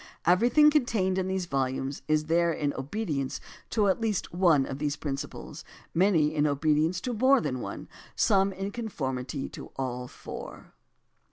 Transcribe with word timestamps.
Everything 0.25 0.71
con 0.71 0.83
tained 0.83 1.19
in 1.19 1.27
these 1.27 1.45
volimies 1.45 2.01
is 2.07 2.25
there 2.25 2.51
in 2.51 2.73
obedience 2.73 3.39
to 3.69 3.83
one 3.83 3.89
at 3.91 4.01
least 4.01 4.27
of 4.33 4.79
these 4.79 4.95
principles, 4.95 5.63
many 5.93 6.33
in 6.33 6.47
obedience 6.47 6.99
to 7.01 7.13
more 7.13 7.39
than 7.39 7.59
one, 7.61 7.87
some 8.15 8.51
in 8.51 8.71
conformity 8.71 9.47
to 9.49 9.67
all 9.75 10.07
four. 10.07 10.73